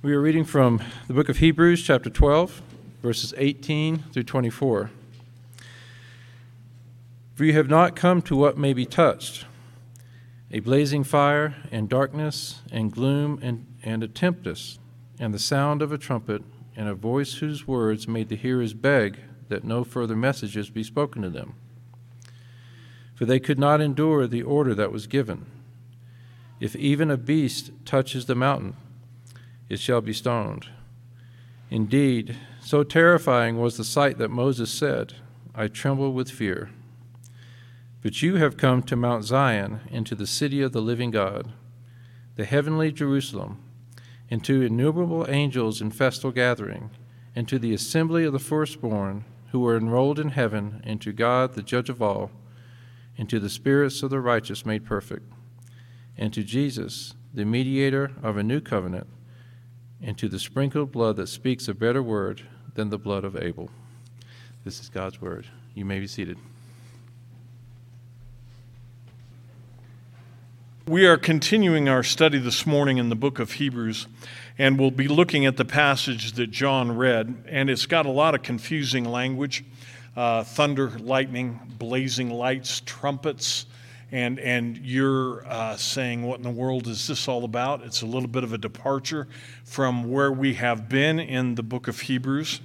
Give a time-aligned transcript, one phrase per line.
[0.00, 2.62] We are reading from the book of Hebrews, chapter 12,
[3.02, 4.90] verses 18 through 24.
[7.34, 9.44] For you have not come to what may be touched
[10.52, 14.78] a blazing fire, and darkness, and gloom, and, and a tempest,
[15.18, 16.44] and the sound of a trumpet,
[16.76, 19.18] and a voice whose words made the hearers beg
[19.48, 21.54] that no further messages be spoken to them.
[23.16, 25.46] For they could not endure the order that was given.
[26.60, 28.76] If even a beast touches the mountain,
[29.68, 30.66] it shall be stoned.
[31.70, 35.14] Indeed, so terrifying was the sight that Moses said,
[35.54, 36.70] I tremble with fear.
[38.00, 41.52] But you have come to Mount Zion, into the city of the living God,
[42.36, 43.58] the heavenly Jerusalem,
[44.30, 46.90] and to innumerable angels in festal gathering,
[47.34, 51.54] and to the assembly of the firstborn who are enrolled in heaven, and to God,
[51.54, 52.30] the judge of all,
[53.16, 55.30] and to the spirits of the righteous made perfect,
[56.16, 59.08] and to Jesus, the mediator of a new covenant
[60.02, 62.42] and to the sprinkled blood that speaks a better word
[62.74, 63.70] than the blood of Abel.
[64.64, 65.46] This is God's word.
[65.74, 66.38] You may be seated.
[70.86, 74.06] We are continuing our study this morning in the book of Hebrews,
[74.56, 78.34] and we'll be looking at the passage that John read, and it's got a lot
[78.34, 79.64] of confusing language
[80.16, 83.66] uh, thunder, lightning, blazing lights, trumpets
[84.10, 88.06] and and you're uh, saying, "What in the world is this all about?" It's a
[88.06, 89.28] little bit of a departure
[89.64, 92.60] from where we have been in the book of Hebrews.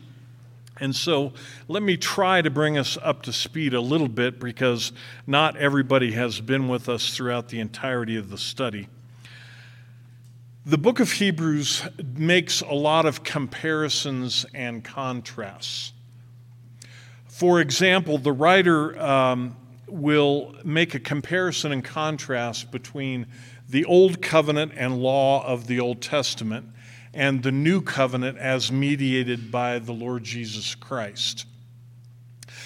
[0.80, 1.34] And so
[1.68, 4.92] let me try to bring us up to speed a little bit because
[5.28, 8.88] not everybody has been with us throughout the entirety of the study.
[10.66, 11.84] The book of Hebrews
[12.16, 15.94] makes a lot of comparisons and contrasts.
[17.28, 19.58] For example, the writer um,
[19.94, 23.28] will make a comparison and contrast between
[23.70, 26.68] the Old Covenant and law of the Old Testament
[27.14, 31.46] and the New Covenant as mediated by the Lord Jesus Christ.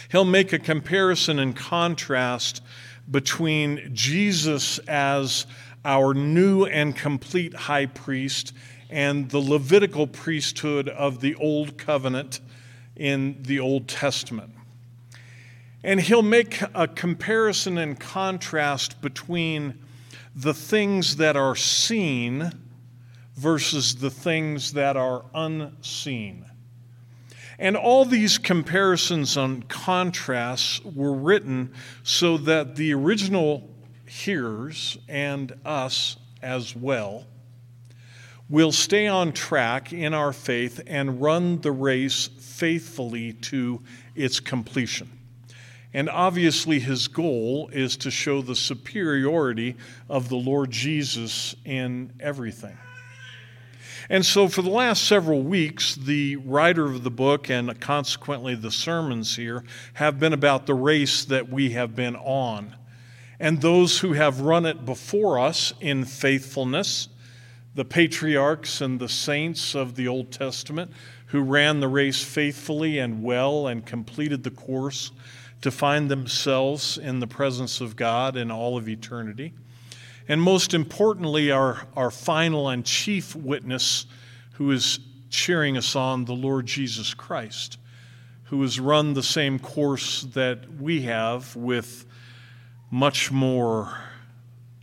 [0.09, 2.63] He'll make a comparison and contrast
[3.11, 5.47] between Jesus as
[5.83, 8.53] our new and complete high priest
[8.89, 12.39] and the Levitical priesthood of the Old Covenant
[12.95, 14.53] in the Old Testament.
[15.87, 19.79] And he'll make a comparison and contrast between
[20.35, 22.51] the things that are seen
[23.37, 26.43] versus the things that are unseen.
[27.57, 31.71] And all these comparisons and contrasts were written
[32.03, 33.69] so that the original
[34.05, 37.27] hearers and us as well
[38.49, 43.81] will stay on track in our faith and run the race faithfully to
[44.15, 45.16] its completion.
[45.93, 49.75] And obviously, his goal is to show the superiority
[50.09, 52.77] of the Lord Jesus in everything.
[54.09, 58.71] And so, for the last several weeks, the writer of the book and consequently the
[58.71, 62.75] sermons here have been about the race that we have been on.
[63.39, 67.09] And those who have run it before us in faithfulness,
[67.75, 70.91] the patriarchs and the saints of the Old Testament,
[71.27, 75.11] who ran the race faithfully and well and completed the course
[75.61, 79.53] to find themselves in the presence of God in all of eternity.
[80.27, 84.05] And most importantly, our, our final and chief witness
[84.53, 87.77] who is cheering us on, the Lord Jesus Christ,
[88.45, 92.05] who has run the same course that we have with
[92.89, 93.97] much more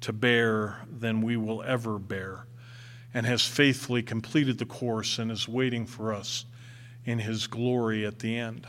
[0.00, 2.46] to bear than we will ever bear,
[3.14, 6.44] and has faithfully completed the course and is waiting for us
[7.06, 8.66] in his glory at the end.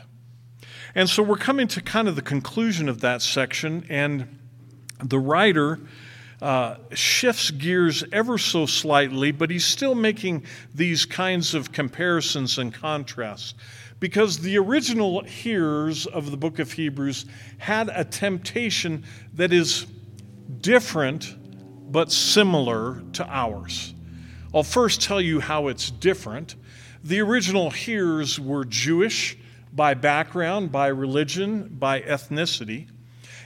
[0.94, 4.38] And so we're coming to kind of the conclusion of that section, and
[5.02, 5.80] the writer
[6.40, 10.44] uh, shifts gears ever so slightly, but he's still making
[10.74, 13.54] these kinds of comparisons and contrasts.
[13.98, 17.24] Because the original hearers of the book of Hebrews
[17.58, 19.04] had a temptation
[19.34, 19.86] that is
[20.60, 21.34] different
[21.90, 23.94] but similar to ours.
[24.54, 26.56] I'll first tell you how it's different.
[27.04, 29.38] The original hearers were Jewish
[29.76, 32.88] by background, by religion, by ethnicity.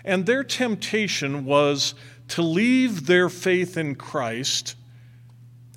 [0.04, 1.94] And their temptation was
[2.28, 4.76] to leave their faith in Christ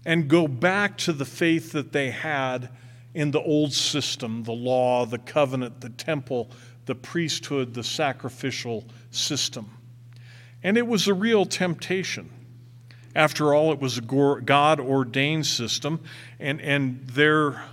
[0.05, 2.69] and go back to the faith that they had
[3.13, 6.51] in the old system the law, the covenant, the temple,
[6.85, 9.69] the priesthood, the sacrificial system.
[10.61, 12.29] And it was a real temptation.
[13.15, 15.99] After all, it was a God ordained system,
[16.39, 17.63] and, and their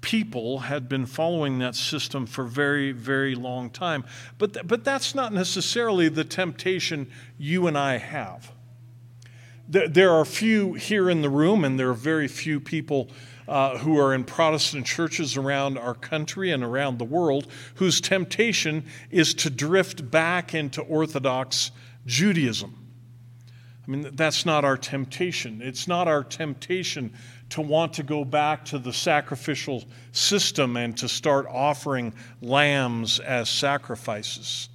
[0.00, 4.04] people had been following that system for very, very long time.
[4.38, 8.52] But, th- but that's not necessarily the temptation you and I have.
[9.68, 13.08] there are few here in the room, and there are very few people
[13.46, 18.84] uh, who are in Protestant churches around our country and around the world whose temptation
[19.10, 21.72] is to drift back into Orthodox
[22.06, 22.76] Judaism.
[23.86, 25.60] I mean, that's not our temptation.
[25.62, 27.12] It's not our temptation
[27.50, 33.48] to want to go back to the sacrificial system and to start offering lambs as
[33.48, 34.68] sacrifices.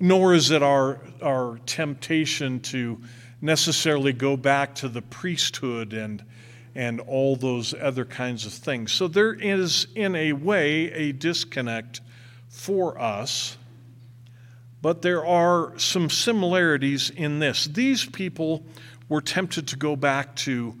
[0.00, 3.00] Nor is it our, our temptation to
[3.40, 6.24] necessarily go back to the priesthood and,
[6.74, 8.90] and all those other kinds of things.
[8.90, 12.00] So there is, in a way, a disconnect
[12.48, 13.56] for us.
[14.82, 17.66] But there are some similarities in this.
[17.66, 18.64] These people
[19.08, 20.74] were tempted to go back to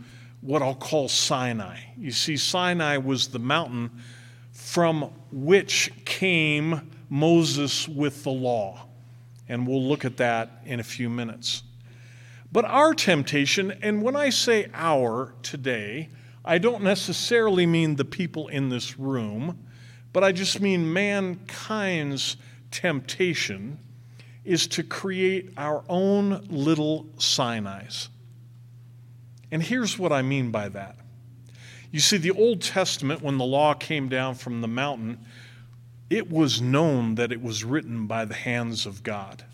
[0.44, 1.78] what I'll call Sinai.
[1.96, 3.90] You see, Sinai was the mountain
[4.52, 8.86] from which came Moses with the law.
[9.48, 11.62] And we'll look at that in a few minutes.
[12.52, 16.10] But our temptation, and when I say our today,
[16.44, 19.66] I don't necessarily mean the people in this room,
[20.12, 22.36] but I just mean mankind's
[22.70, 23.78] temptation
[24.44, 28.10] is to create our own little Sinai's.
[29.54, 30.96] And here's what I mean by that.
[31.92, 35.24] You see, the Old Testament, when the law came down from the mountain,
[36.10, 39.44] it was known that it was written by the hands of God.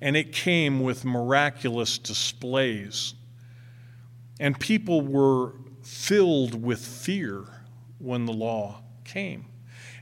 [0.00, 3.14] And it came with miraculous displays.
[4.40, 5.52] And people were
[5.84, 7.44] filled with fear
[8.00, 9.44] when the law came.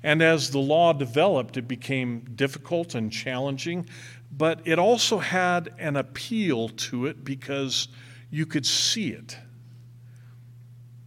[0.03, 3.87] And as the law developed, it became difficult and challenging,
[4.33, 7.89] but it also had an appeal to it because
[8.31, 9.37] you could see it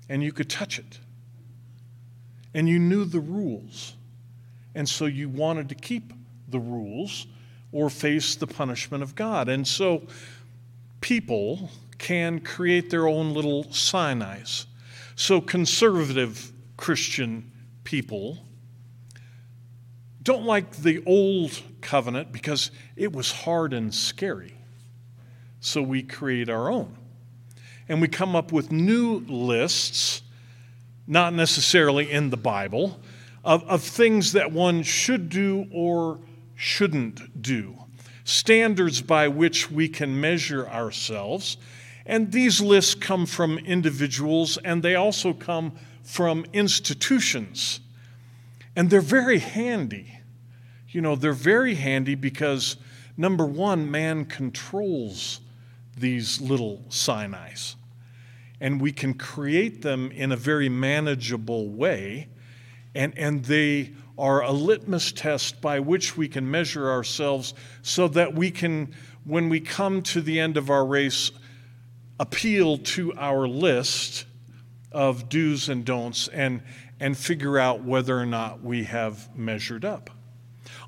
[0.10, 1.00] and you could touch it.
[2.54, 3.96] And you knew the rules.
[4.76, 6.12] And so you wanted to keep
[6.50, 7.28] the rules
[7.72, 9.48] or face the punishment of God.
[9.48, 10.06] And so
[11.00, 14.66] people can create their own little Sinai's.
[15.16, 17.50] So conservative Christian
[17.86, 18.38] people
[20.24, 24.56] don't like the old covenant because it was hard and scary.
[25.62, 26.98] So we create our own
[27.92, 30.22] and we come up with new lists,
[31.08, 32.98] not necessarily in the Bible,
[33.44, 36.18] of, of things that one should do or
[36.56, 37.76] shouldn't do,
[38.24, 41.58] standards by which we can measure ourselves.
[42.06, 47.82] And these lists come from individuals and they also come from institutions.
[48.74, 50.18] And they're very handy.
[50.88, 52.78] You know, they're very handy because,
[53.18, 55.42] number one, man controls
[55.98, 57.76] these little Sinai's
[58.62, 62.30] and we can create them in a very manageable way.
[62.94, 68.36] And, and they are a litmus test by which we can measure ourselves so that
[68.36, 68.94] we can,
[69.26, 71.32] when we come to the end of our race,
[72.20, 74.26] appeal to our list
[74.92, 76.62] of do's and don'ts and,
[77.00, 80.12] and figure out whether or not we have measured up.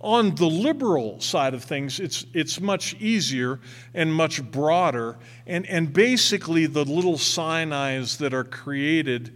[0.03, 3.61] On the liberal side of things, it's, it's much easier
[3.93, 5.17] and much broader.
[5.47, 9.33] And, and basically, the little Sinai's that are created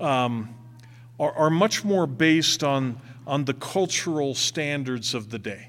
[0.00, 0.52] um,
[1.20, 5.68] are, are much more based on, on the cultural standards of the day.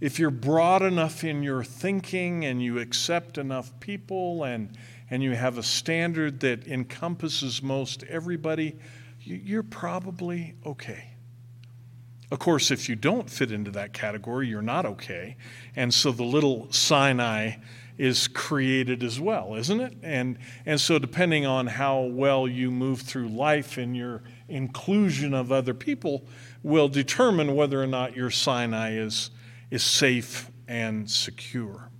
[0.00, 4.70] If you're broad enough in your thinking and you accept enough people and,
[5.10, 8.76] and you have a standard that encompasses most everybody,
[9.20, 11.10] you're probably okay.
[12.30, 15.36] Of course, if you don't fit into that category, you're not okay.
[15.74, 17.52] And so the little Sinai
[17.96, 19.96] is created as well, isn't it?
[20.02, 25.50] And, and so, depending on how well you move through life and your inclusion of
[25.50, 26.24] other people,
[26.62, 29.30] will determine whether or not your Sinai is,
[29.70, 31.90] is safe and secure.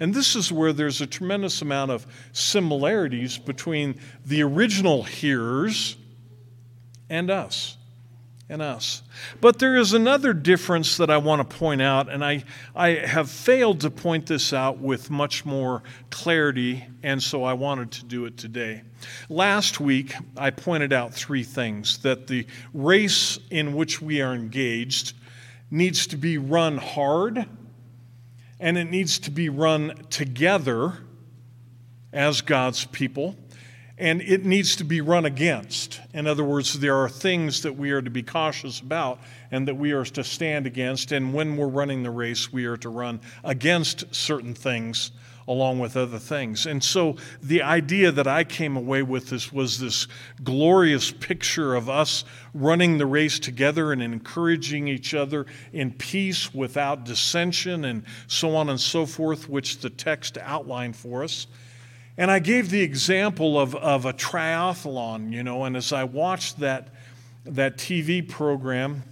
[0.00, 5.96] And this is where there's a tremendous amount of similarities between the original hearers
[7.08, 7.76] and us
[8.48, 9.02] and us.
[9.40, 12.44] But there is another difference that I want to point out, and I,
[12.74, 17.92] I have failed to point this out with much more clarity, and so I wanted
[17.92, 18.82] to do it today.
[19.28, 25.14] Last week, I pointed out three things that the race in which we are engaged
[25.70, 27.46] needs to be run hard,
[28.60, 30.98] and it needs to be run together
[32.12, 33.36] as God's people
[34.02, 36.00] and it needs to be run against.
[36.12, 39.20] In other words, there are things that we are to be cautious about
[39.52, 41.12] and that we are to stand against.
[41.12, 45.12] And when we're running the race, we are to run against certain things
[45.46, 46.66] along with other things.
[46.66, 50.08] And so the idea that I came away with this was this
[50.42, 57.04] glorious picture of us running the race together and encouraging each other in peace without
[57.04, 61.46] dissension and so on and so forth, which the text outlined for us.
[62.18, 66.60] And I gave the example of, of a triathlon, you know, and as I watched
[66.60, 66.88] that,
[67.44, 69.02] that TV program,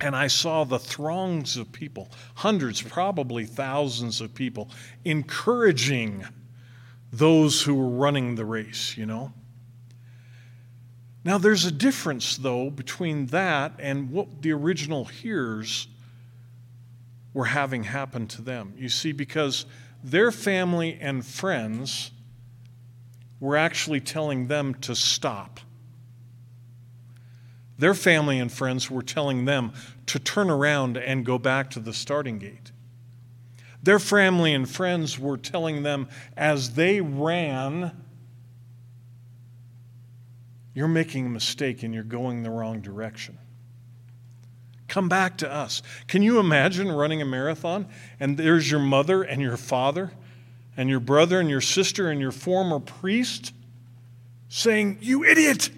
[0.00, 4.68] and I saw the throngs of people, hundreds, probably thousands of people,
[5.04, 6.26] encouraging
[7.12, 9.32] those who were running the race, you know.
[11.24, 15.88] Now, there's a difference, though, between that and what the original hearers
[17.32, 18.74] were having happen to them.
[18.76, 19.64] You see, because
[20.02, 22.10] their family and friends
[23.44, 25.60] were actually telling them to stop.
[27.76, 29.74] Their family and friends were telling them
[30.06, 32.72] to turn around and go back to the starting gate.
[33.82, 36.08] Their family and friends were telling them
[36.38, 37.92] as they ran,
[40.72, 43.36] You're making a mistake and you're going the wrong direction.
[44.88, 45.82] Come back to us.
[46.08, 50.12] Can you imagine running a marathon and there's your mother and your father
[50.76, 53.52] and your brother and your sister and your former priest
[54.48, 55.70] saying, You idiot!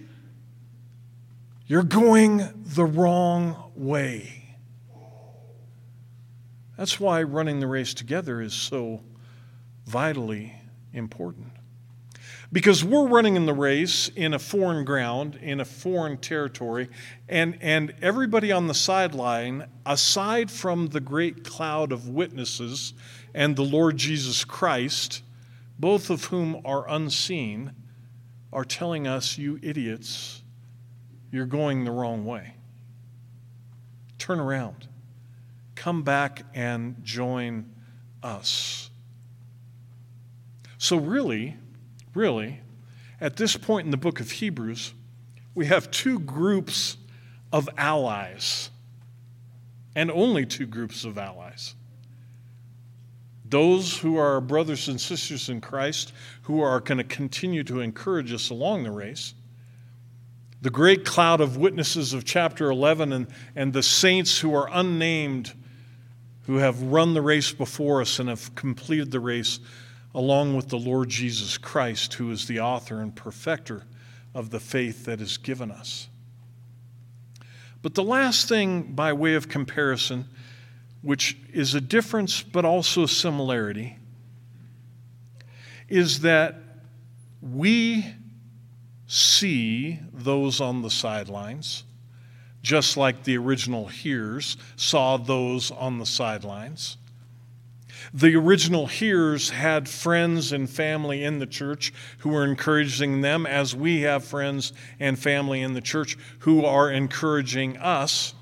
[1.66, 4.56] You're going the wrong way.
[6.76, 9.00] That's why running the race together is so
[9.86, 10.54] vitally
[10.92, 11.52] important.
[12.52, 16.88] Because we're running in the race in a foreign ground, in a foreign territory,
[17.28, 22.94] and, and everybody on the sideline, aside from the great cloud of witnesses
[23.36, 25.22] and the Lord Jesus Christ,
[25.78, 27.72] both of whom are unseen,
[28.50, 30.42] are telling us, you idiots,
[31.30, 32.54] you're going the wrong way.
[34.18, 34.88] Turn around.
[35.74, 37.70] Come back and join
[38.22, 38.88] us.
[40.78, 41.56] So, really,
[42.14, 42.60] really,
[43.20, 44.94] at this point in the book of Hebrews,
[45.54, 46.96] we have two groups
[47.52, 48.70] of allies,
[49.94, 51.74] and only two groups of allies.
[53.48, 56.12] Those who are brothers and sisters in Christ,
[56.42, 59.34] who are going to continue to encourage us along the race,
[60.62, 65.52] the great cloud of witnesses of chapter 11 and, and the saints who are unnamed,
[66.46, 69.60] who have run the race before us and have completed the race,
[70.14, 73.84] along with the Lord Jesus Christ, who is the author and perfecter
[74.34, 76.08] of the faith that is given us.
[77.82, 80.24] But the last thing, by way of comparison,
[81.06, 83.96] which is a difference but also a similarity,
[85.88, 86.56] is that
[87.40, 88.04] we
[89.06, 91.84] see those on the sidelines,
[92.60, 96.96] just like the original hearers saw those on the sidelines.
[98.12, 103.76] The original hearers had friends and family in the church who were encouraging them, as
[103.76, 108.34] we have friends and family in the church who are encouraging us.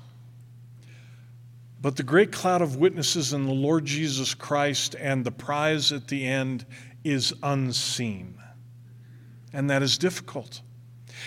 [1.85, 6.07] But the great cloud of witnesses in the Lord Jesus Christ and the prize at
[6.07, 6.65] the end
[7.03, 8.39] is unseen
[9.53, 10.61] and that is difficult.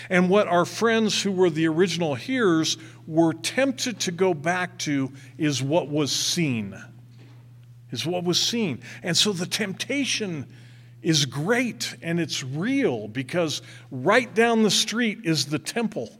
[0.09, 2.75] And what our friends who were the original hearers
[3.07, 6.77] were tempted to go back to is what was seen.
[7.91, 8.81] Is what was seen.
[9.01, 10.45] And so the temptation
[11.01, 13.61] is great and it's real because
[13.91, 16.19] right down the street is the temple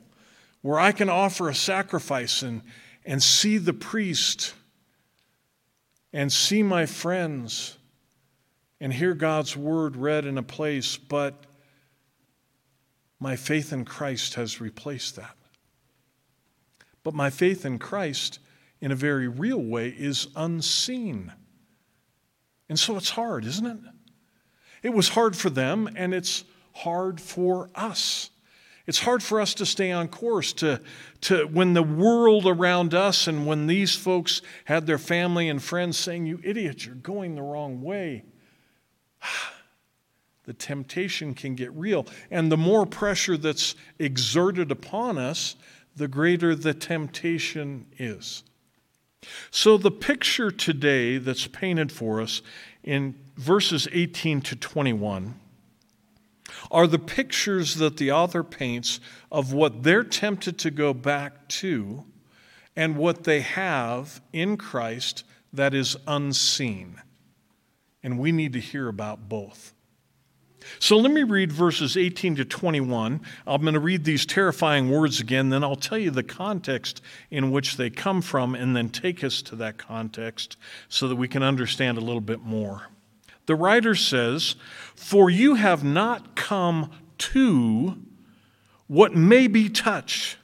[0.62, 2.62] where I can offer a sacrifice and,
[3.06, 4.54] and see the priest
[6.12, 7.78] and see my friends
[8.82, 11.46] and hear God's word read in a place, but
[13.20, 15.36] my faith in Christ has replaced that.
[17.04, 18.40] But my faith in Christ,
[18.82, 21.34] in a very real way, is unseen.
[22.70, 23.80] And so it's hard, isn't it?
[24.84, 28.30] It was hard for them, and it's hard for us.
[28.90, 30.82] It's hard for us to stay on course, to,
[31.22, 35.96] to when the world around us and when these folks had their family and friends
[35.96, 38.24] saying, You idiot, you're going the wrong way
[40.46, 42.08] the temptation can get real.
[42.32, 45.56] And the more pressure that's exerted upon us,
[45.96, 48.44] the greater the temptation is.
[49.52, 52.42] So, the picture today that's painted for us
[52.84, 55.36] in verses 18 to 21
[56.72, 59.00] are the pictures that the author paints
[59.32, 62.04] of what they're tempted to go back to
[62.76, 67.02] and what they have in Christ that is unseen.
[68.04, 69.74] And we need to hear about both.
[70.78, 73.22] So let me read verses 18 to 21.
[73.48, 77.02] I'm going to read these terrifying words again, then I'll tell you the context
[77.32, 81.28] in which they come from, and then take us to that context so that we
[81.28, 82.88] can understand a little bit more.
[83.50, 84.56] The writer says,
[84.94, 87.98] For you have not come to
[88.86, 90.38] what may be touched.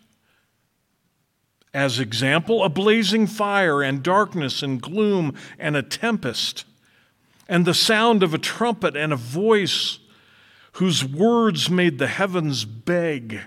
[1.71, 6.65] As example, a blazing fire and darkness and gloom and a tempest,
[7.47, 9.99] and the sound of a trumpet and a voice
[10.71, 13.39] whose words made the heavens beg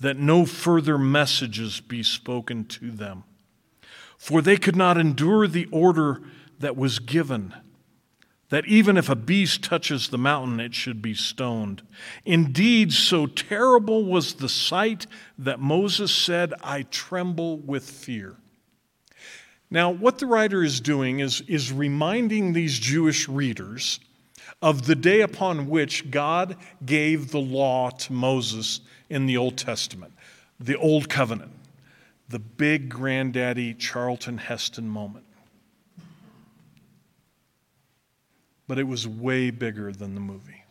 [0.00, 3.22] that no further messages be spoken to them.
[4.18, 6.20] For they could not endure the order
[6.58, 7.54] that was given
[8.48, 11.82] that even if a beast touches the mountain, it should be stoned.
[12.24, 15.06] Indeed, so terrible was the sight
[15.38, 18.36] that Moses said, I tremble with fear.
[19.68, 23.98] Now, what the writer is doing is, is reminding these Jewish readers
[24.62, 30.12] of the day upon which God gave the law to Moses in the Old Testament,
[30.60, 31.52] the Old Covenant,
[32.28, 35.25] the big granddaddy Charlton Heston moment.
[38.68, 40.64] But it was way bigger than the movie.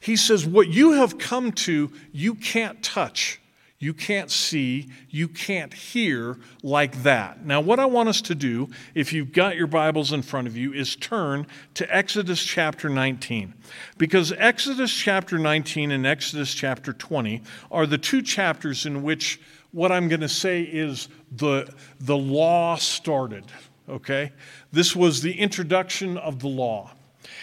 [0.00, 3.40] He says, What you have come to, you can't touch
[3.84, 7.44] you can't see, you can't hear like that.
[7.44, 10.56] Now, what I want us to do, if you've got your Bibles in front of
[10.56, 13.52] you, is turn to Exodus chapter 19.
[13.98, 19.38] Because Exodus chapter 19 and Exodus chapter 20 are the two chapters in which
[19.72, 23.44] what I'm going to say is the, the law started.
[23.88, 24.32] Okay?
[24.72, 26.92] This was the introduction of the law.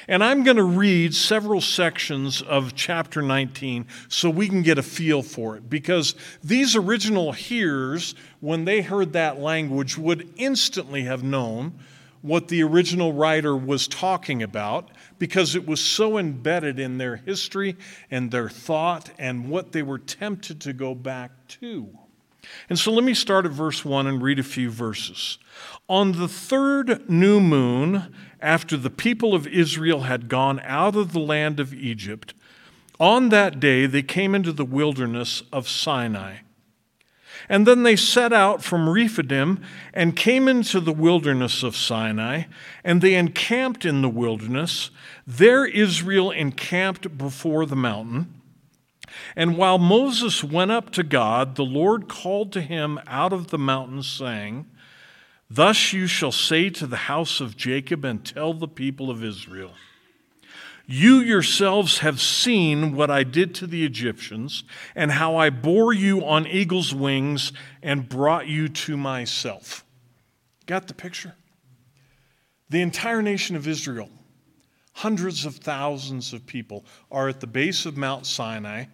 [0.07, 4.83] And I'm going to read several sections of chapter 19 so we can get a
[4.83, 5.69] feel for it.
[5.69, 11.79] Because these original hearers, when they heard that language, would instantly have known
[12.21, 17.75] what the original writer was talking about because it was so embedded in their history
[18.11, 21.97] and their thought and what they were tempted to go back to.
[22.69, 25.37] And so let me start at verse 1 and read a few verses.
[25.87, 31.19] On the third new moon, after the people of Israel had gone out of the
[31.19, 32.33] land of Egypt,
[32.99, 36.37] on that day they came into the wilderness of Sinai.
[37.49, 39.61] And then they set out from Rephidim
[39.93, 42.43] and came into the wilderness of Sinai,
[42.83, 44.91] and they encamped in the wilderness.
[45.25, 48.40] There Israel encamped before the mountain.
[49.35, 53.57] And while Moses went up to God, the Lord called to him out of the
[53.57, 54.67] mountain, saying,
[55.49, 59.73] Thus you shall say to the house of Jacob and tell the people of Israel
[60.87, 64.63] You yourselves have seen what I did to the Egyptians,
[64.95, 67.51] and how I bore you on eagle's wings
[67.83, 69.83] and brought you to myself.
[70.65, 71.35] Got the picture?
[72.69, 74.09] The entire nation of Israel,
[74.93, 78.85] hundreds of thousands of people, are at the base of Mount Sinai.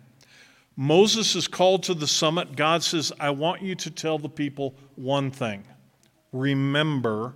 [0.79, 2.55] Moses is called to the summit.
[2.55, 5.65] God says, I want you to tell the people one thing
[6.31, 7.33] remember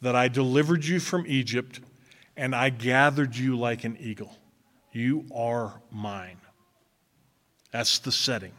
[0.00, 1.80] that I delivered you from Egypt
[2.36, 4.34] and I gathered you like an eagle.
[4.92, 6.38] You are mine.
[7.72, 8.52] That's the setting.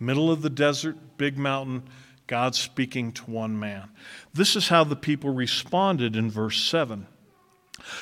[0.00, 1.82] Middle of the desert, big mountain,
[2.26, 3.90] God speaking to one man.
[4.32, 7.06] This is how the people responded in verse 7.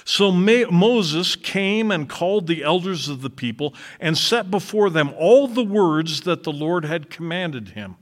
[0.04, 5.48] So Moses came and called the elders of the people and set before them all
[5.48, 7.96] the words that the Lord had commanded him.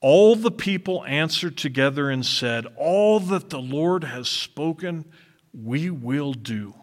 [0.00, 5.04] All the people answered together and said, All that the Lord has spoken,
[5.52, 6.74] we will do.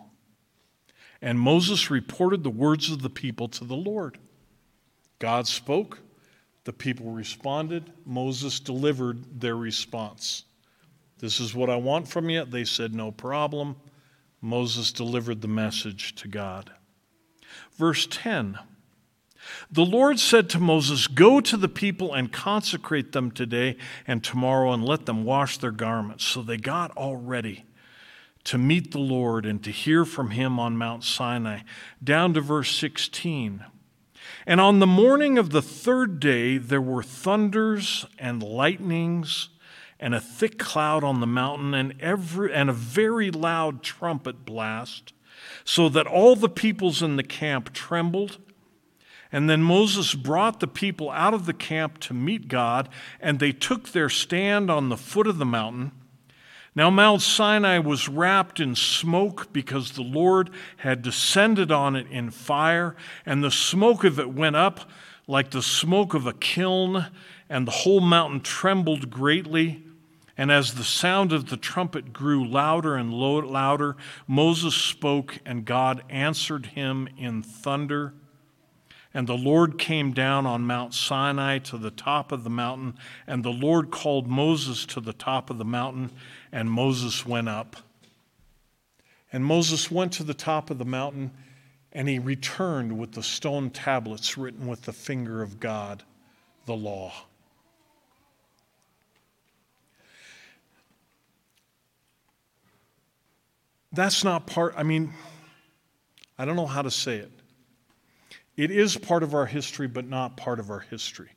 [1.21, 4.17] And Moses reported the words of the people to the Lord.
[5.19, 5.99] God spoke,
[6.63, 10.45] the people responded, Moses delivered their response.
[11.19, 12.45] This is what I want from you.
[12.45, 13.75] They said, No problem.
[14.41, 16.71] Moses delivered the message to God.
[17.78, 18.60] Verse 10
[19.71, 24.73] the Lord said to Moses, Go to the people and consecrate them today and tomorrow
[24.73, 26.23] and let them wash their garments.
[26.23, 27.65] So they got all ready
[28.45, 31.60] to meet the Lord and to hear from him on Mount Sinai.
[32.04, 33.65] Down to verse 16.
[34.45, 39.49] And on the morning of the third day, there were thunders and lightnings
[39.99, 45.13] and a thick cloud on the mountain and, every, and a very loud trumpet blast,
[45.63, 48.38] so that all the peoples in the camp trembled.
[49.31, 53.51] And then Moses brought the people out of the camp to meet God, and they
[53.51, 55.91] took their stand on the foot of the mountain.
[56.75, 62.31] Now, Mount Sinai was wrapped in smoke because the Lord had descended on it in
[62.31, 64.89] fire, and the smoke of it went up
[65.27, 67.07] like the smoke of a kiln,
[67.49, 69.83] and the whole mountain trembled greatly.
[70.39, 76.02] And as the sound of the trumpet grew louder and louder, Moses spoke, and God
[76.10, 78.13] answered him in thunder.
[79.13, 82.93] And the Lord came down on Mount Sinai to the top of the mountain,
[83.28, 86.10] and the Lord called Moses to the top of the mountain,
[86.54, 87.75] and Moses went up
[89.32, 91.32] And Moses went to the top of the mountain
[91.91, 96.04] and he returned with the stone tablets written with the finger of God,
[96.65, 97.12] the law.
[103.91, 105.13] That's not part, I mean,
[106.38, 107.32] I don't know how to say it.
[108.56, 111.30] It is part of our history, but not part of our history.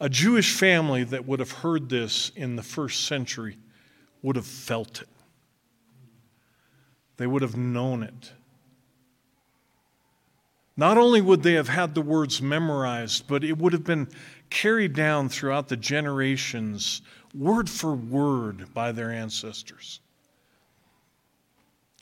[0.00, 3.58] A Jewish family that would have heard this in the first century
[4.22, 5.08] would have felt it.
[7.16, 8.32] They would have known it.
[10.76, 14.08] Not only would they have had the words memorized, but it would have been
[14.50, 17.02] carried down throughout the generations,
[17.34, 20.00] word for word, by their ancestors.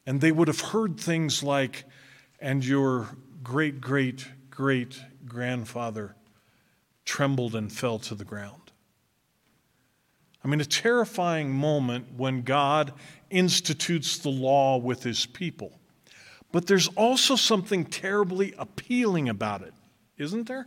[0.07, 1.85] And they would have heard things like,
[2.41, 3.09] and your
[3.43, 6.15] great great great grandfather
[7.05, 8.73] trembled and fell to the ground.
[10.45, 12.93] I mean, a terrifying moment when God
[13.31, 15.73] institutes the law with his people.
[16.53, 19.75] But there's also something terribly appealing about it,
[20.19, 20.67] isn't there?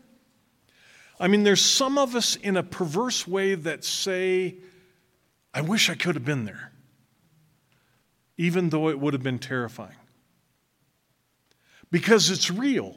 [1.20, 4.58] I mean, there's some of us in a perverse way that say,
[5.54, 6.72] I wish I could have been there,
[8.38, 9.96] even though it would have been terrifying.
[11.92, 12.96] Because it's real,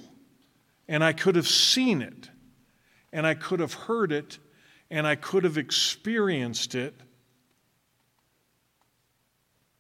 [0.88, 2.31] and I could have seen it,
[3.12, 4.38] and I could have heard it,
[4.90, 6.94] and I could have experienced it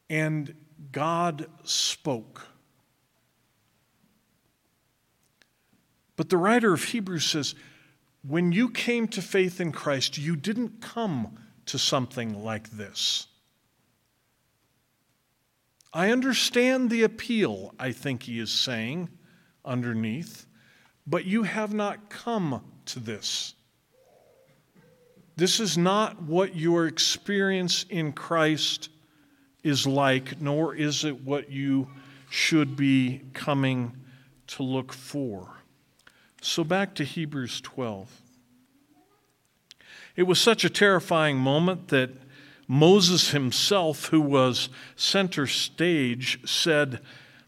[0.08, 0.54] and
[0.92, 2.46] God spoke.
[6.16, 7.54] But the writer of Hebrews says,
[8.26, 13.26] when you came to faith in Christ, you didn't come to something like this.
[15.92, 19.08] I understand the appeal, I think he is saying
[19.64, 20.46] underneath,
[21.06, 23.54] but you have not come to this.
[25.36, 28.88] This is not what your experience in Christ
[29.62, 31.88] is like, nor is it what you
[32.30, 33.96] should be coming
[34.48, 35.56] to look for.
[36.40, 38.22] So back to Hebrews 12.
[40.16, 42.10] It was such a terrifying moment that
[42.68, 47.00] Moses himself, who was center stage, said,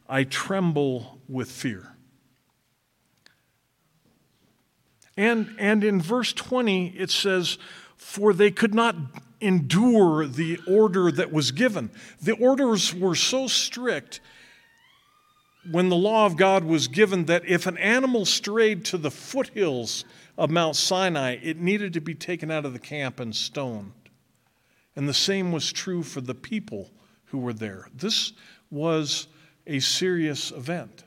[0.08, 1.94] I tremble with fear.
[5.16, 7.58] And, and in verse 20, it says,
[7.96, 8.94] For they could not
[9.40, 11.90] endure the order that was given.
[12.22, 14.20] The orders were so strict
[15.70, 20.04] when the law of God was given that if an animal strayed to the foothills
[20.36, 23.92] of Mount Sinai, it needed to be taken out of the camp and stoned.
[24.96, 26.90] And the same was true for the people
[27.26, 27.88] who were there.
[27.94, 28.32] This
[28.70, 29.28] was
[29.66, 31.04] a serious event.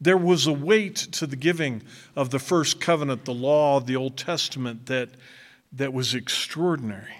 [0.00, 1.82] There was a weight to the giving
[2.14, 5.10] of the first covenant, the law of the Old Testament, that,
[5.72, 7.14] that was extraordinary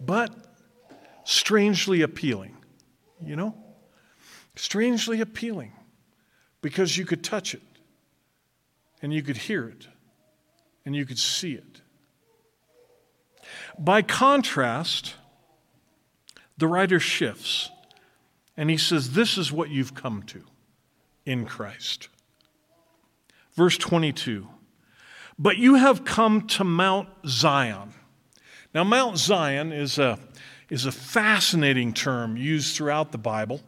[0.00, 0.32] but
[1.24, 2.56] strangely appealing,
[3.22, 3.54] you know?
[4.56, 5.72] Strangely appealing
[6.62, 7.62] because you could touch it
[9.02, 9.88] and you could hear it
[10.84, 11.80] and you could see it.
[13.78, 15.14] By contrast,
[16.56, 17.70] the writer shifts
[18.56, 20.44] and he says, This is what you've come to
[21.26, 22.08] in Christ.
[23.54, 24.48] Verse 22
[25.38, 27.94] But you have come to Mount Zion
[28.74, 30.18] now, Mount Zion is a,
[30.68, 33.60] is a fascinating term used throughout the Bible.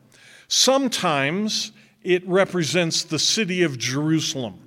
[0.48, 4.60] Sometimes it represents the city of Jerusalem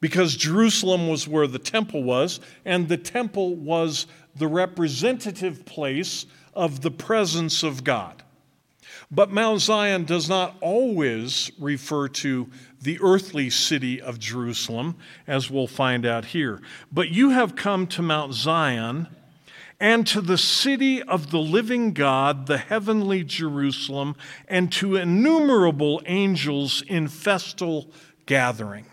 [0.00, 6.82] because Jerusalem was where the temple was, and the temple was the representative place of
[6.82, 8.22] the presence of God.
[9.10, 12.50] But Mount Zion does not always refer to
[12.82, 16.60] the earthly city of Jerusalem, as we'll find out here.
[16.92, 19.08] But you have come to Mount Zion
[19.80, 24.16] and to the city of the living God, the heavenly Jerusalem,
[24.48, 27.90] and to innumerable angels in festal
[28.26, 28.86] gathering.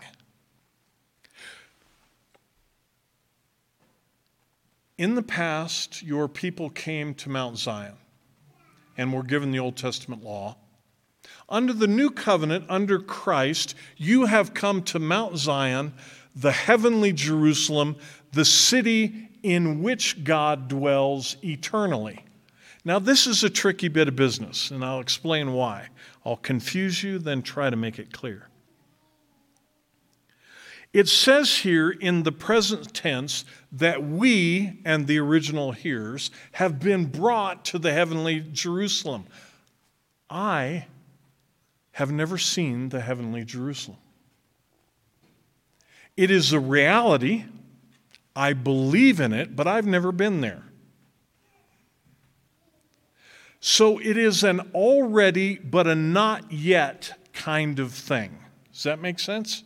[4.98, 7.94] In the past, your people came to Mount Zion
[8.96, 10.56] and were given the Old Testament law.
[11.48, 15.94] Under the new covenant, under Christ, you have come to Mount Zion,
[16.36, 17.96] the heavenly Jerusalem,
[18.32, 22.24] the city in which God dwells eternally.
[22.84, 25.88] Now, this is a tricky bit of business, and I'll explain why.
[26.24, 28.48] I'll confuse you, then try to make it clear.
[30.92, 37.06] It says here in the present tense that we and the original hearers have been
[37.06, 39.26] brought to the heavenly Jerusalem.
[40.28, 40.86] I
[41.92, 43.98] have never seen the heavenly Jerusalem.
[46.16, 47.44] It is a reality.
[48.34, 50.64] I believe in it, but I've never been there.
[53.60, 58.38] So it is an already but a not yet kind of thing.
[58.72, 59.62] Does that make sense?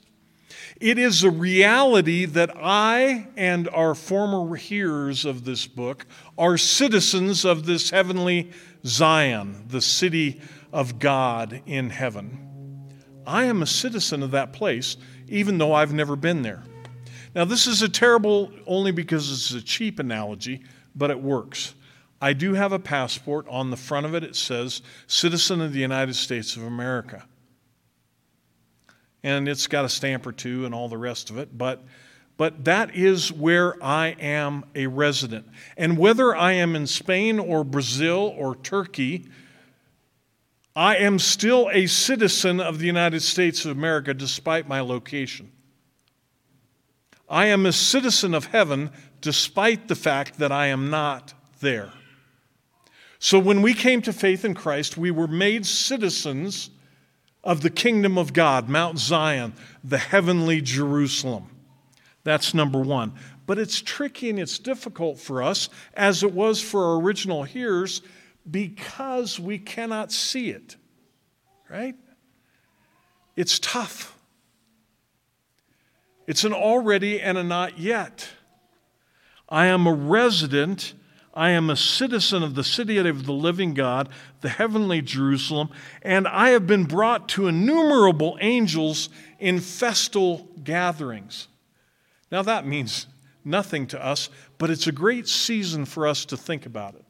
[0.81, 7.44] It is a reality that I and our former hearers of this book are citizens
[7.44, 8.50] of this heavenly
[8.85, 10.40] Zion, the city
[10.72, 12.92] of God in heaven.
[13.26, 14.96] I am a citizen of that place,
[15.29, 16.62] even though I've never been there.
[17.37, 20.62] Now, this is a terrible only because it's a cheap analogy,
[20.94, 21.75] but it works.
[22.18, 23.46] I do have a passport.
[23.51, 27.27] On the front of it, it says Citizen of the United States of America.
[29.22, 31.85] And it's got a stamp or two and all the rest of it, but,
[32.38, 35.46] but that is where I am a resident.
[35.77, 39.27] And whether I am in Spain or Brazil or Turkey,
[40.75, 45.53] I am still a citizen of the United States of America despite my location.
[47.29, 51.93] I am a citizen of heaven despite the fact that I am not there.
[53.19, 56.71] So when we came to faith in Christ, we were made citizens
[57.43, 61.49] of the kingdom of God, Mount Zion, the heavenly Jerusalem.
[62.25, 63.12] That's number one.
[63.47, 68.03] But it's tricky and it's difficult for us, as it was for our original hearers,
[68.51, 70.77] because we cannot see it,
[71.71, 71.95] right?
[73.37, 74.15] It's tough.
[76.27, 78.29] It's an already and a not yet.
[79.49, 80.95] I am a resident
[81.37, 84.09] I am a citizen of the city of the living God,
[84.41, 85.69] the heavenly Jerusalem,
[86.01, 91.49] and I have been brought to innumerable angels in festal gatherings.
[92.33, 93.07] Now, that means
[93.45, 97.05] nothing to us, but it's a great season for us to think about it.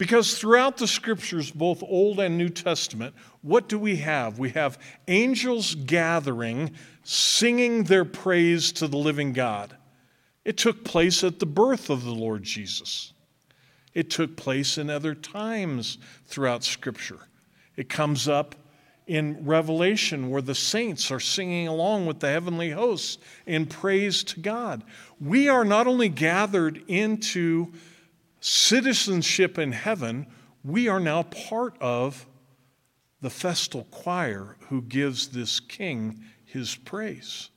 [0.00, 4.38] Because throughout the scriptures, both Old and New Testament, what do we have?
[4.38, 6.70] We have angels gathering,
[7.02, 9.76] singing their praise to the living God.
[10.42, 13.12] It took place at the birth of the Lord Jesus.
[13.92, 17.20] It took place in other times throughout Scripture.
[17.76, 18.54] It comes up
[19.06, 24.40] in Revelation where the saints are singing along with the heavenly hosts in praise to
[24.40, 24.82] God.
[25.20, 27.74] We are not only gathered into
[28.40, 30.26] citizenship in heaven,
[30.64, 32.26] we are now part of
[33.20, 37.50] the festal choir who gives this king his praise.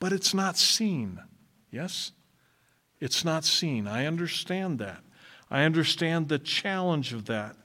[0.00, 1.20] But it's not seen,
[1.70, 2.12] yes?
[3.00, 3.86] It's not seen.
[3.86, 5.02] I understand that.
[5.50, 7.56] I understand the challenge of that.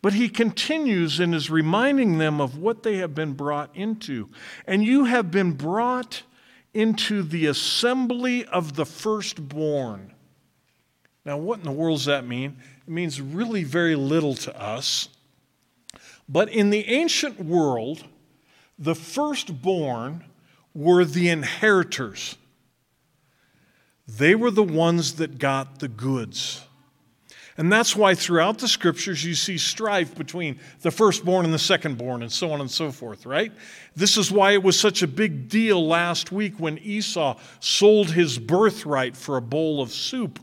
[0.00, 4.28] But he continues and is reminding them of what they have been brought into.
[4.66, 6.22] And you have been brought
[6.74, 10.14] into the assembly of the firstborn.
[11.24, 12.56] Now, what in the world does that mean?
[12.86, 15.08] It means really very little to us.
[16.28, 18.04] But in the ancient world,
[18.78, 20.24] the firstborn
[20.74, 22.36] were the inheritors,
[24.08, 26.64] they were the ones that got the goods.
[27.58, 32.22] And that's why throughout the scriptures you see strife between the firstborn and the secondborn
[32.22, 33.52] and so on and so forth, right?
[33.94, 38.38] This is why it was such a big deal last week when Esau sold his
[38.38, 40.40] birthright for a bowl of soup.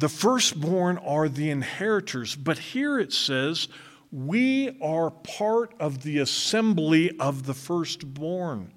[0.00, 3.68] The firstborn are the inheritors, but here it says,
[4.10, 8.72] we are part of the assembly of the firstborn.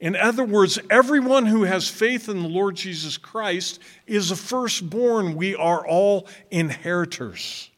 [0.00, 5.36] In other words, everyone who has faith in the Lord Jesus Christ is a firstborn.
[5.36, 7.70] We are all inheritors.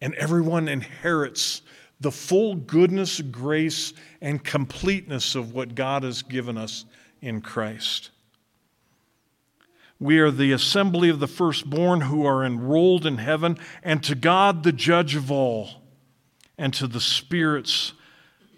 [0.00, 1.60] And everyone inherits
[2.00, 6.86] the full goodness, grace, and completeness of what God has given us
[7.20, 8.12] in Christ.
[9.98, 14.62] We are the assembly of the firstborn who are enrolled in heaven, and to God,
[14.62, 15.82] the judge of all,
[16.58, 17.92] and to the spirits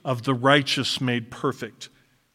[0.05, 1.89] of the righteous made perfect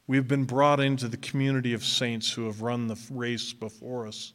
[0.08, 4.06] we have been brought into the community of saints who have run the race before
[4.06, 4.34] us.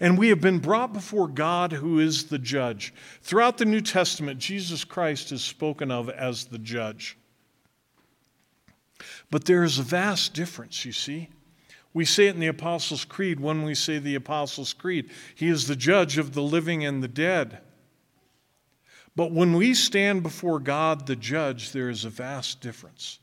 [0.00, 2.94] And we have been brought before God who is the judge.
[3.20, 7.18] Throughout the New Testament, Jesus Christ is spoken of as the judge.
[9.30, 11.28] But there is a vast difference, you see.
[11.94, 15.66] We say it in the Apostles' Creed when we say the Apostles' Creed He is
[15.66, 17.58] the judge of the living and the dead.
[19.14, 23.18] But when we stand before God, the judge, there is a vast difference.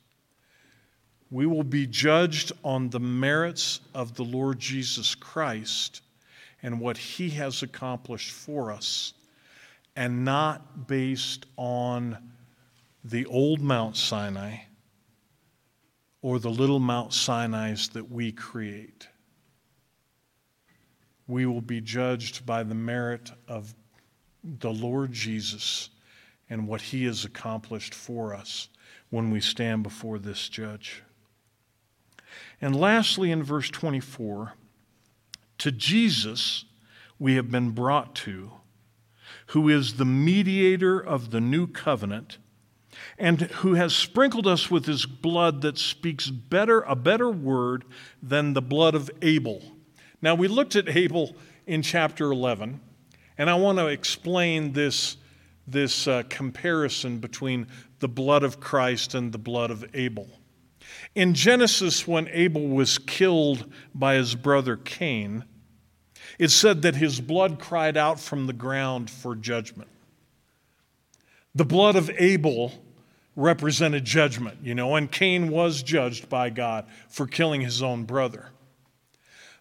[1.32, 6.02] We will be judged on the merits of the Lord Jesus Christ
[6.62, 9.14] and what he has accomplished for us,
[9.96, 12.18] and not based on
[13.04, 14.58] the old Mount Sinai
[16.22, 19.08] or the little Mount Sinai's that we create.
[21.28, 23.74] We will be judged by the merit of
[24.44, 25.90] the Lord Jesus
[26.50, 28.70] and what he has accomplished for us
[29.10, 31.04] when we stand before this judge.
[32.62, 34.54] And lastly, in verse 24,
[35.60, 36.66] to Jesus
[37.18, 38.52] we have been brought to,
[39.48, 42.38] who is the mediator of the new covenant,
[43.20, 47.84] and who has sprinkled us with his blood that speaks better a better word
[48.24, 49.62] than the blood of Abel.
[50.22, 51.36] Now we looked at Abel
[51.68, 52.80] in chapter 11,
[53.38, 55.18] and I want to explain this
[55.68, 57.68] this uh, comparison between
[58.00, 60.28] the blood of Christ and the blood of Abel.
[61.14, 65.46] In Genesis, when Abel was killed by his brother Cain,
[66.40, 69.90] it said that his blood cried out from the ground for judgment.
[71.54, 72.74] The blood of Abel
[73.36, 78.50] represented judgment, you know, and Cain was judged by God for killing his own brother.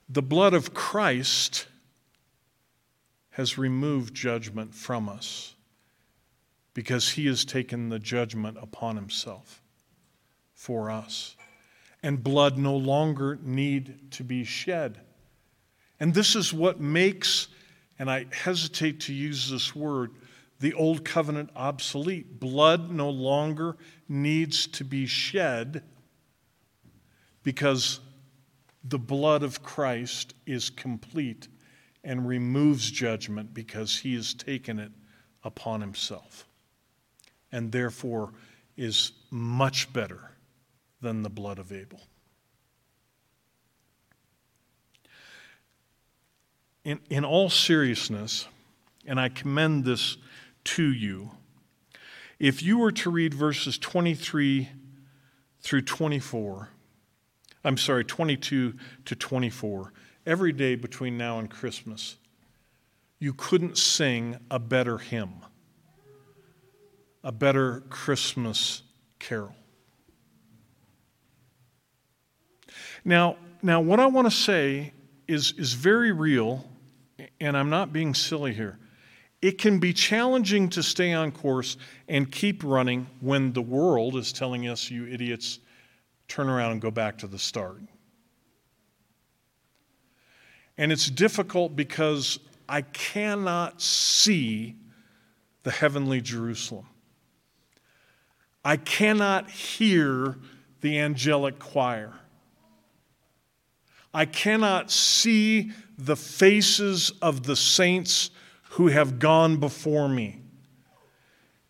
[0.08, 1.66] The blood of Christ
[3.30, 5.54] has removed judgment from us
[6.74, 9.62] because he has taken the judgment upon himself
[10.54, 11.36] for us.
[12.02, 15.00] And blood no longer need to be shed.
[16.00, 17.48] And this is what makes,
[17.98, 20.12] and I hesitate to use this word,
[20.60, 22.40] the old covenant obsolete.
[22.40, 23.76] Blood no longer
[24.08, 25.82] needs to be shed
[27.42, 28.00] because
[28.84, 31.48] the blood of Christ is complete
[32.04, 34.92] and removes judgment because he has taken it
[35.44, 36.46] upon himself
[37.52, 38.32] and therefore
[38.76, 40.32] is much better
[41.00, 42.00] than the blood of Abel.
[46.84, 48.46] In, in all seriousness,
[49.06, 50.16] and I commend this
[50.76, 51.30] to you,
[52.38, 54.68] if you were to read verses 23
[55.60, 56.68] through 24,
[57.64, 58.74] I'm sorry, 22
[59.06, 59.92] to 24,
[60.26, 62.16] every day between now and Christmas,
[63.18, 65.42] you couldn't sing a better hymn
[67.24, 68.82] a better Christmas
[69.18, 69.54] carol.
[73.04, 74.92] Now, now what I want to say
[75.26, 76.64] is, is very real,
[77.40, 78.78] and I'm not being silly here.
[79.40, 81.76] It can be challenging to stay on course
[82.08, 85.60] and keep running when the world is telling us, you idiots,
[86.26, 87.80] turn around and go back to the start.
[90.76, 94.76] And it's difficult because I cannot see
[95.62, 96.86] the heavenly Jerusalem.
[98.64, 100.36] I cannot hear
[100.80, 102.12] the angelic choir.
[104.12, 108.30] I cannot see the faces of the saints
[108.78, 110.40] who have gone before me.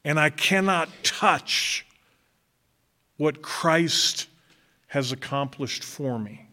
[0.04, 1.86] And I cannot touch
[3.16, 4.26] what Christ
[4.88, 6.50] has accomplished for me.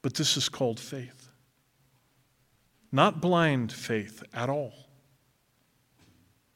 [0.00, 1.28] But this is called faith.
[2.92, 4.86] Not blind faith at all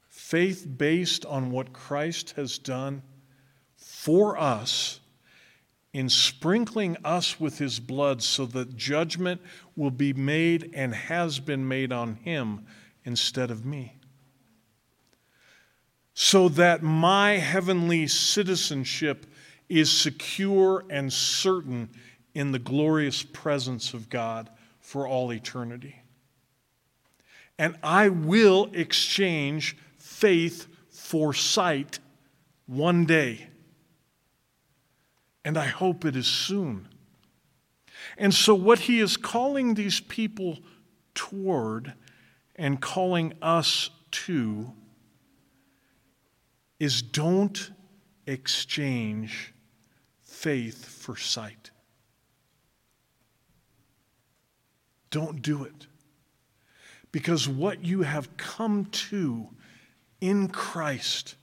[0.09, 3.03] faith based on what Christ has done
[3.77, 5.01] for us
[5.95, 9.41] in sprinkling us with his blood so that judgment
[9.77, 12.67] will be made and has been made on him
[13.05, 13.97] instead of me.
[16.13, 19.25] So that my heavenly citizenship
[19.69, 21.89] is secure and certain
[22.35, 26.03] in the glorious presence of God for all eternity.
[27.57, 32.01] And I will exchange faith for sight
[32.67, 33.47] one day.
[35.45, 36.89] And I hope it is soon.
[38.17, 40.59] And so, what he is calling these people
[41.15, 41.95] toward
[42.57, 44.73] and calling us to
[46.79, 47.71] is don't
[48.27, 49.53] exchange
[50.23, 51.71] faith for sight.
[55.11, 55.87] Don't do it.
[57.13, 59.49] Because what you have come to
[60.21, 61.37] in Christ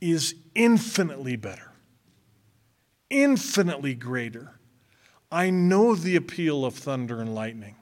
[0.00, 1.70] is infinitely better,
[3.10, 4.58] infinitely greater.
[5.30, 7.76] I know the appeal of thunder and lightning.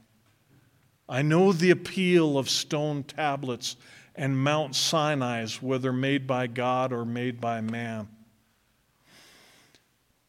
[1.09, 3.77] I know the appeal of stone tablets
[4.15, 8.09] and Mount Sinai's, whether made by God or made by man.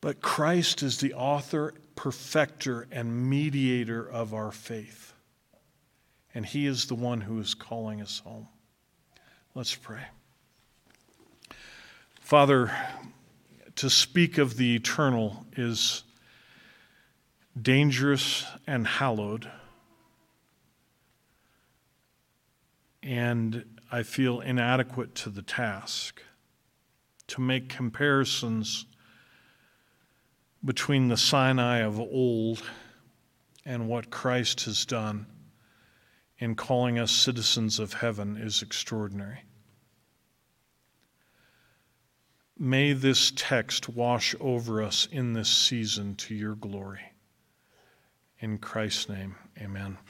[0.01, 5.13] But Christ is the author, perfecter, and mediator of our faith.
[6.33, 8.47] And He is the one who is calling us home.
[9.55, 10.03] Let's pray.
[12.19, 12.71] Father,
[13.75, 16.03] to speak of the eternal is
[17.59, 19.49] dangerous and hallowed.
[23.01, 26.21] And I feel inadequate to the task.
[27.27, 28.85] To make comparisons
[30.63, 32.61] between the Sinai of old
[33.65, 35.25] and what Christ has done
[36.37, 39.43] in calling us citizens of heaven is extraordinary.
[42.57, 47.13] May this text wash over us in this season to your glory.
[48.39, 49.97] In Christ's name, amen.